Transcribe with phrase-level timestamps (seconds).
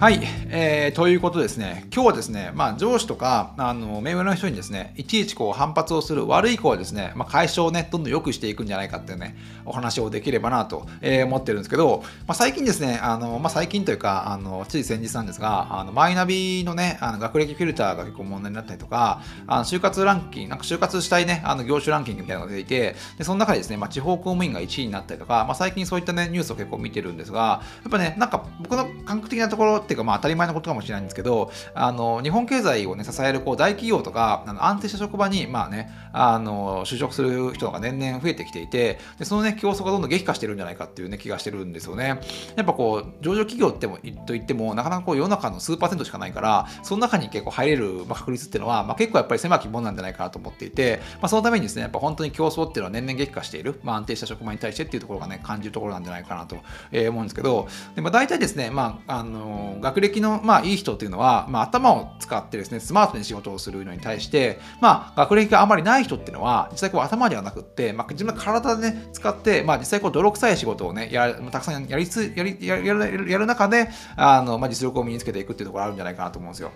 [0.00, 9.36] はい、えー、ということですね、今日はですね、まあ、上司とか、あの、目上の人にですね、いちいちこう反発をする悪い子はですね、まあ、解消をね、どんどん良くしていくんじゃないかっていうね、
[9.66, 42.20] お話をできればなと、えー、思ってるんですけど、まあ、最近ですね、あの、まあ、最近というか、あの、つい先日なんですが、あの、マイナビのね、あの学歴フィルターが結構問題になったりとか、あの就活ランキング、なんか就活したいね、あの業種ランキングみたいなのが出ていて、で、その中でですね、まあ、地方公務員が1位になったりとか、まあ、最近そういったね、ニュースを結構見てるんですが、やっぱね、なんか僕の感覚的なところていうか、まあ、当たり前のことかもしれないんですけど、あの日本経済を、ね、支えるこう大企業とかあの安定した職場に、まあね、あの就職する人が年々増えてきていてでその、ね、競争がどんどん激化してるんじゃないかっていう、ね、気がしてるんですよね。
[42.56, 56.56] やっぱこう上場企業ってもといってもなかなかこう世の中の数パーセントしかないからその中に結構入れる確率っていうのは、まあ、結構やっぱり狭きもんなんじゃないかなと思っていて、まあ、そのためにですねやっぱ本当に競争っていうのは年々激化している、まあ、安定した職場に対してっていうところがね感じるところなんじゃないかなと、
[56.92, 76.72] 思うんですけどで、まあ、大体ですね、まあ、あの学歴の、まあ、いい人っていうのは、まあ、頭を使ってですねスマートに仕事をするのに対して、まあ、学歴があまりない人っていうのは実際こう頭ではなくって、まあ、自分の体でね使って、まあ、実際こう泥臭い仕事をねやたくさんやりつやりやるやる中であの、まあ、実力を身につけていくっていうところあるんじゃないかなと思うんですよ。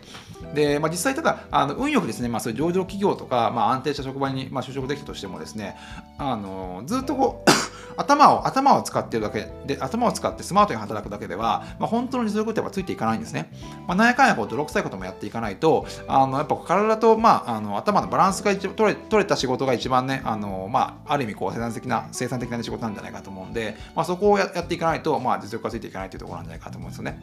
[0.54, 5.76] で、まあ、実際ただあの運よくですね、まあ、そういう上場企業とか、まあ、安定した職場に、まあ、就職できたとしてもですね
[6.18, 13.50] あのずっとこう頭を頭を使ってるだけで頭を使ってスマートに働くだけでは、まあ、本当の実力ってやっぱついていかないんですね。
[13.86, 27.22] まあ、なんやかんやこう泥臭いこともやっていかないとあのやっぱ体と、まあ、あの頭のバランスが一取れ取れた仕事が一番ねあの、まあ、ある意味こう生産的な生産的な仕事なんじゃないかと思うんで、まあ、そこをやっていかないと、まあ、実力がついていかないというところなんじゃないかと思うんですよね。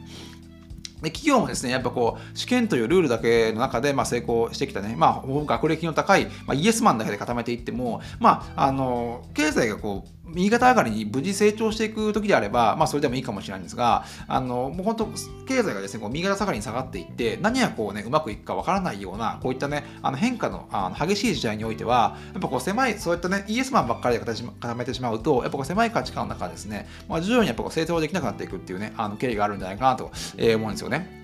[1.02, 15.06] で企業もですね、やっぱこう、試験というルールだけの中で、まあ、成功してきたね、まあ、学歴の高い、まあ、イエスマンだけで固めていっても、まあ、あの、経済がこう、右肩上がりに無事成長していく時であれば、まあ、それでもいいかもしれないんですが、あの、もう本当、
[15.46, 31.21] 経済がですね、こう右肩下がりに下がっていって、何がこうね、うまくいくかわからないような、こういったね、あの変化のあの激しい時代においては、やっぱこう狭い、そういったね、イエスマンばっかりで固めてしまうと、やっぱこう狭い価値観の中ですね、まあ、徐々にやっぱこう成長できなくなっていくっていうね、あの経緯があるんじゃないかなと思うんですよね。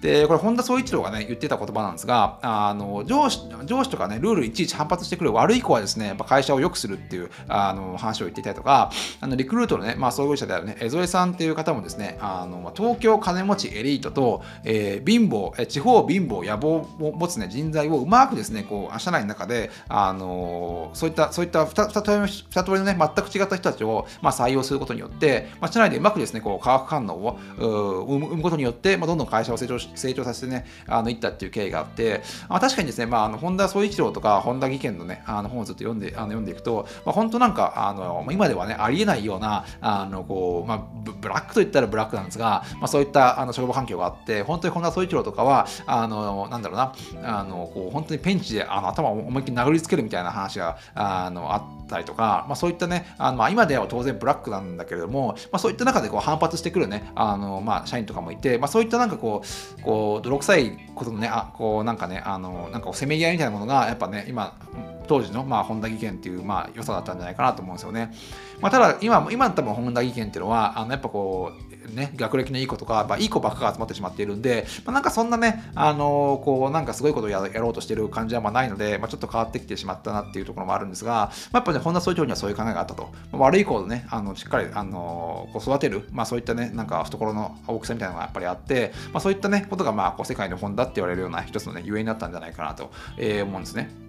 [0.00, 8.90] で、これ本田宗一郎がね、言ってた言葉なんですが、あの上司上司とかね、ルールいちいち反発してくる悪い子はですね、やっぱ会社を良くするっていうあの話を言っていたりとか、
[9.20, 40.78] あのリクルートのね、まあ、創業者であるね、江添さんっていう方もですね、あの東京金持ちエリートと、えー、貧乏、地方貧乏、野望を持つ、ね、人材をうまくですね、こう社内の中で、あのそういったそういった二通りの二通りのね、全く違った人たちを、まあ、採用することによって、まあ、社内でうまくですね、こう化学反応を生むことによって、まあ、どんどん会社を成長して成長させてね、あの、行ったっていう経緯があって、まあ、確かにですね、まあ、あの、本田宗一郎とか、本田技研のね、あの、本をずっと読んで、あの読んでいくと、まあ、本当なんか、あの、今ではね、ありえないような、あの、こう、まあ、
[41.20, 46.92] ブラックと言ったらブラックなんですが、まあ、そういった、あの、職場環境があって、本当に本田宗一郎とかは、あの、なんだろうな、
[47.38, 59.42] あの、こう、本当にペンチで、あの、頭を思いっきり殴りつけるみたいな話が、あの、あってたりとか、まあ、そういったね、あの、まあ、今では当然ブラックなんだけれども、まあ、そういった中でこう反発してくるね、あの、まあ、社員とかもいて、まあ、そういったなんかこ
[59.78, 64.58] う、こう、泥臭いことのね、あこうなんかね、あのなんかせめぎ合いみたいなものが、やっぱね、今、
[65.06, 68.12] 当時の、まあ、本田技研っていう、まあ、良さだったんじゃないかなと思うんですよね。
[68.60, 83.12] まあ、ただ、今、今多分本田技研っていうのは、あのやっぱこう、ね、学歴のいい子とか、まあ、いい子ばっかが集まってしまっているんで、まあ、なんかそんなね、あのー、こう、なんかすごいことをやろうとしてる感じはまあないので、まあ、ちょっと変わってきてしまったなっていうところもあるんですが、まあ、やっぱね、本田総長にはそういう考えがあったと。
[83.32, 94.05] まあ、悪い子をね、あのしっかり、あのー、こう育てる、まあ、そういったね、なんか懐の大きさみたいなのがやっぱりあって、まあ、そういったね、ことが、まあ、こう世界の本だって言われるような一つのね、ゆえになったんじゃないかなと、えー、思うんですね。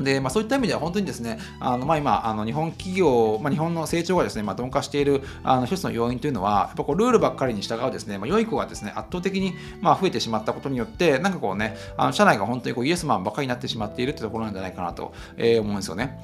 [0.00, 16.18] でまあ、そういった意味では本当にですね、あのまあ、今、あの日本企業、まあ、日本の成長がですね、まあ、鈍化しているあの一つの要因というのは、やっぱこうルールばっかりに従うですね、まあ、良い子がですね、圧倒的にまあ増えてしまったことによって、なんかこうね、あの社内が本当にこうイエスマンばかりになってしまっているというところなんじゃないかなと、え、思うんですよね。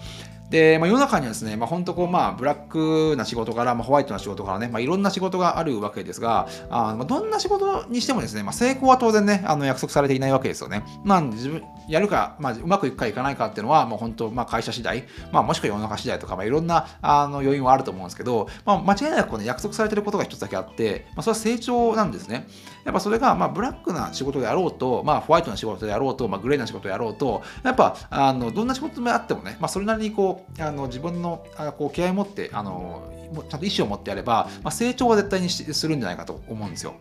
[0.50, 10.82] で、まあ、世の中にはですね、まあ、本当こう、まあ、ブラックな仕事から、まあ、ホワイトな仕事からね、まあ、いろんな仕事があるわけですが、あまあ、どんな仕事にしてもですね、まあ、成功は当然ね、あの約束されていないわけですよね。
[11.04, 22.46] まあ、自分、やるか、まあ、うまくいくかいかないかっていうのは、もう本当、まあ、会社次第、まあ、もしくは世の中次第とか、まあ、いろんなあの要因はあると思うんですけど、まあ、間違いなくこう、ね、約束されていることが一つだけあって、まあ、それは成長なんですね。
[22.84, 33.02] やっぱそれが、まあ、ブラックな仕事であろうと、まあ、ホワイトな仕事であろうと、まあ、グレーな仕事であろうと、やっぱ、あのどんな仕事であってもね、まあ、それなりにこう、あの自分のあこう気合を持って、あの
[33.48, 36.94] ちゃんと意思を持ってやれば、まあ、成長は絶対にするんじゃないかと思うんですよ。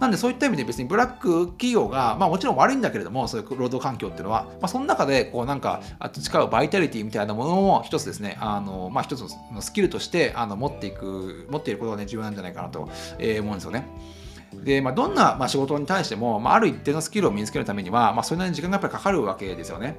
[0.00, 5.80] なんでそういった意味で別にブラック企業が、まあもちろん悪いんだけれども、そういう労働環境っていうのは、まあその中で、こうなんか、
[6.12, 9.20] 培うバイタリティみたいなものも一つですね、あの、まあ一つ
[9.52, 12.88] のスキルとして、あの、持っていく、持っていることがね、重要なんじゃないかなと、
[13.18, 13.86] えー、思うんですよね。
[14.54, 19.98] で、まあ、どんな、まあ、仕事に対しても、まあ、ある一定のスキルを身につけるためには、まあ、それなりに時間がやっぱりかかるわけですよね。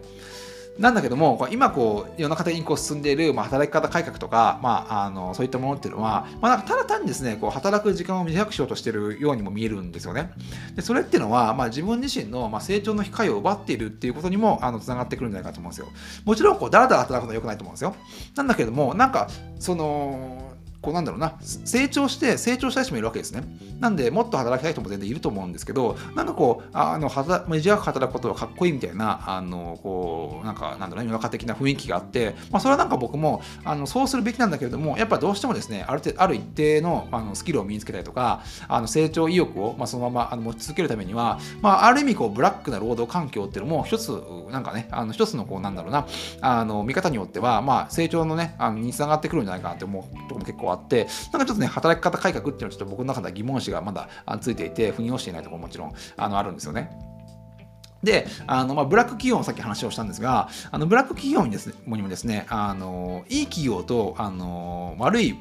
[0.80, 10.32] なんだけども、今こう世の中的にこう進んでいる、まあ、働き方改革とか、まあ、あのそういったものっていうのは、まあ、なんかただ単にですねこう働く時間を短くしようとしているようにも見えるんですよね。
[10.76, 15.88] でそれっていうのは、まあ、自分自身の、まあ、成長の機会を奪っているっていうことにもあのつながってくるんじゃないかと思うんですよ。
[16.26, 17.96] もちろんこうだらだら働くのは良くないと思うんですよ。
[18.36, 19.28] なんだけどもなんか
[19.60, 20.53] その
[20.84, 23.44] こうなんだろうな成長して成長した人もいるわけですね。
[23.80, 27.10] なんでもっと働きたい人も全然いると思うんですけどなんかこうあの
[27.48, 44.10] 短く働くことはかっこいいみたいなあのこうなんかなんだろう世の中的な雰囲気があって、まあ、それはなんか僕もあのそうするべきなんだけれどもやっぱどうしてもですねある程度ある一定のあのスキルを身につけたりとかあの成長意欲を、まあ、そのままあの持ち続けるためには、まあ、ある意味こうブラックな労働環境っていうのも一つ
[44.52, 46.08] なんかねあの一つのこうなんだろうな
[46.42, 54.10] あの見方によっては、まあ、成長のねあのにつながってくるんじゃないかなって思うところも結構あってなんかちょっとね、働き方改革っていうのはちょっと僕の中では疑問視がまだ
[54.40, 56.92] ついていて、腑に落ちていないところももちろんあのあるんですよね。
[58.04, 65.36] で、あのまあ、ブラック企業のさっき話をしたんですが、あのブラック企業にですねにもですね、あのいい企業とあの悪い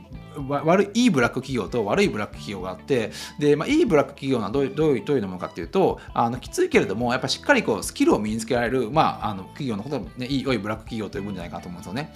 [0.49, 12.15] 悪いいいブラック企業と悪いブラック企業があってで、まあ、いいブラック企業はどういうどういうどういうものかっていうとあのきついけれどもやっぱしっかりこうスキルを身につけられる、まあ、あの企業のことを、ね、いい良いブラック企業と呼ぶんじゃないかと思うんですよね。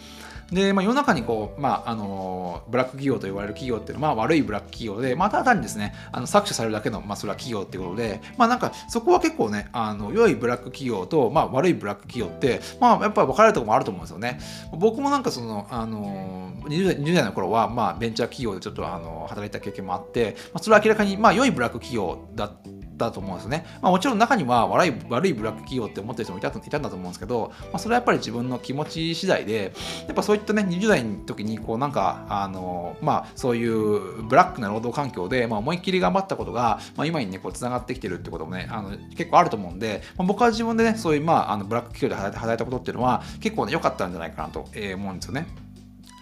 [0.51, 14.39] で、まあ、世の中にこう、まあ、あのブラック企業と言われる企業っていうのは、まあ、悪いブラック企業で、まあ、ただ単にですね、あの搾取されるだけの、まあ、それは企業っていうことで、まあ、なんかそこは結構ね、あの良いブラック企業と、まあ、悪いブラック企業って、まあ、やっぱり分かれるところもあると思うんですよね。
[14.73, 23.65] 僕もなんかその、あの20代 ,20 代の頃は、まあ、ベンチャー企業でちょっとあの働いた経験もあって、まあ、それは明らかに、まあ、良いブラック企業だっただと思うんですね。
[23.83, 29.73] まあ、もちろん中には悪い悪いブラック企業って思ってる人もいたいたんだと思うんですけど、まあ、それはやっぱり自分の気持ち次第で、
[30.07, 45.66] やっぱそういったね、20代の時に、こうなんか、あの、まあ、そういうブラックな労働環境で、まあ、思いっきり頑張ったことが、まあ、今にね、こう、繋がってきてるってこともね、あの結構あると思うんで、まあ、僕は自分でね、そういう、まあ、あのブラック企業で働いたことっていうのは、結構ね、良かったんじゃないかなと思うんですよね。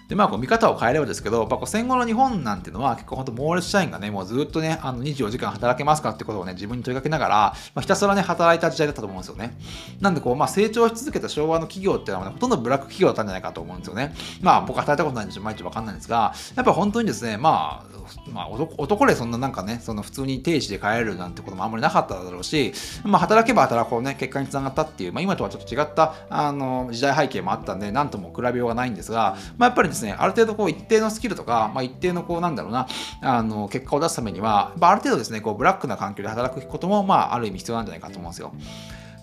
[0.08, 7.36] で、まあ、こう見方を変えればですけど、まあ、こう戦後の日本なんていうのは結構本当モーレス社員がね、もうずっとね、あの24時間働けますかってことをね、自分に問いかけながら、
[7.74, 9.58] まあ、ひたすらね、働いた時代だったと思うんですよね。
[10.00, 14.14] なんでこう、まあ、成長し続けた昭和の企業っていうのは、ね、ほとんどブラック企業だったんじゃないかと思うんですよね。
[14.42, 17.94] まあ、僕は働いたことないんで、毎日わかんないんですが、やっぱ本当にですね、まあ、
[18.32, 22.72] まあ、男男でそんななんかね、その普通に定時で帰れるなんてこともあんまりなかっただろうし、
[23.04, 32.86] まあ、働けば働くほどね、結果につながったっていう、まあ、今とはちょっと違ったあの時代背景もあったんで、なんとも比べようがないんですが、まあ、やっぱりねですね、ある程度こう一定のスキルとか、まあ、一定のこうなんだろうな
[33.20, 38.52] あの結果を出すためには、まあ、ある程度ですねこうブラックな環境で働くことも、まあ、ある意味必要なんじゃないかと思うんですよ。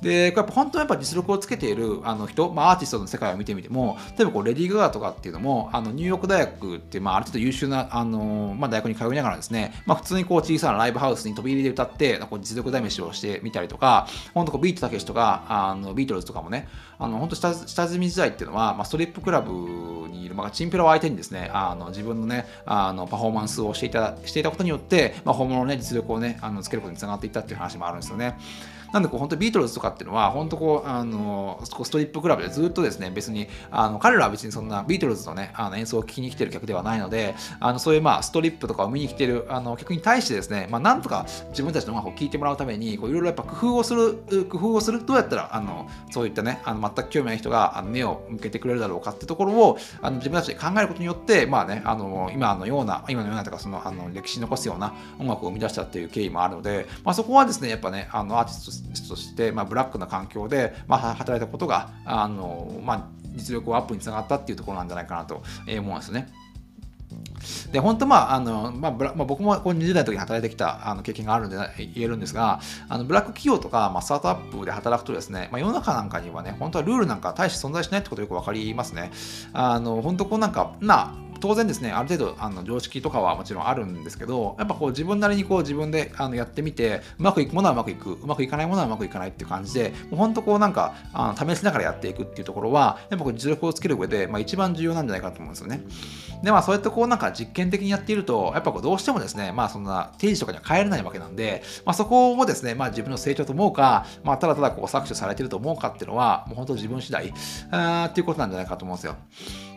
[0.02, 28.38] で、やっぱ本当にやっぱ実力をつけているあの人、まあ、アーティストの世界を見てみても、例えばこうレディー・ガガとかっていうのも、あのニューヨーク大学って、まあ、ある程度優秀なあの、まあ、大学に通いながらですね、まあ、普通にこう小さなライブハウスに飛び入りで歌って、こう実力試しをしてみたりとか、本当こうビートたけしとか、あのビートルズとかもね、あの本当下下積み時代っていうのは、まあ、ストリップクラブにいる、まあ、チンピラを相手にですね、あの自分のね、あのパフォーマンスをしていたしていたことによって、まあ、本物の、ね、実力をね、あのつけることにつながっていったっていう話もあるんですよね。
[28.92, 66.28] なんでこう本当ビートルズとかっていうのは本当こうあのストリップクラブでずっとですね別にあの彼らは別にそんなビートルズのねあの演奏を聴きに来てる客ではないのであのそういうまあストリップとかを見に来てるあの客に対してですねまあなんとか自分たちの音楽を聴いてもらうためにいろいろやっぱ工夫をする工夫をするどうやったらあのそういったねあの全く興味ない人があの目を向けてくれるだろうかってところをあの自分たちで考えることによってまあねあの今のような今のようなとかそのあの歴史に残すような音楽を生み出したっていう経緯もあるので、まあ、そこはですねやっぱねあのアーティストとして、まあ、ブラックな環境で、まあ、働いたことがあの、まあ、実力をアップにつながったっていうところなんじゃないかなと思うんですね。
[67.72, 71.58] で本当まああの、まあまあ、僕もこう20代の時に働いてきたあの経験があるんで
[71.94, 79.12] 言えるんですがあのブラック企業とか、まあ、スタートアップで働くとですね、まあ、世の中なんかにはね本当はルールなんか大して存在しないってことよく分かりますね。
[79.54, 95.82] あの本当こうなんかな当然ですね、ある程度あの常識とかはもちろんあるんですけど、やっぱこう自分なりにこう自分であのやってみて、うまくいくものはうまくいく、うまくいかないものはうまくいかないっていう感じで、もう本当こうなんかあの試しながらやっていくっていうところは、やっぱこう実力をつける上で、まあ、一番重要なんじゃないかと思うんですよね。
[96.44, 107.34] で、まあそうやってこうなんか実験的にやっていると、やっぱこうどうしてもですね、まあそんな定時とかには帰れないわけなんで、まあそこをですね、まあ自分の成長と思うか、まあただただこう搾取されてると思うかっていうのは、もう本当自分次第
[107.72, 109.16] あっていうことなんじゃないかと思うんですよ。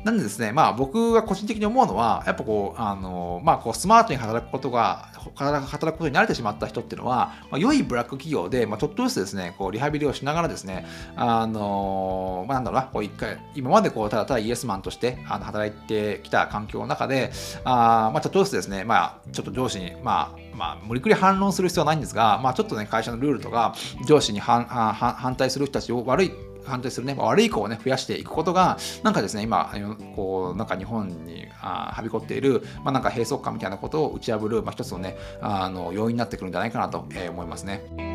[0.04, 10.86] なんでですね、まあ僕が個人人的に思うのは、やっぱこう、あのまあ、こうスマートに働くことが、働くことに慣れてしまった人っていうのは、まあ、良いブラック企業で、まあ、ちょっとずつですね、こうリハビリをしながらですね、
[11.16, 17.32] あのまあ、なんだろうな、こう一回、今までこうただただイエスマンとしてあの働いてきた環境の中で、
[17.64, 23.74] あまあ、ちょっとずつですね、まあ、ちょっと上司に、まあ、まあ、無理くり反論する必要はないんですが、まあ、ちょっとね、会社のルールとか、
[24.06, 26.32] 上司に反反対する人たちを悪い
[26.64, 29.70] 反対するね、悪い子をね、増やしていくことが、なんかですね、今、
[30.16, 38.13] こう、なんか日本にあはびこっている、まあ、なんか閉塞感みたいなことを打ち破る、まあ、一つのね、あの要因になってくるんじゃないかなと思いますね。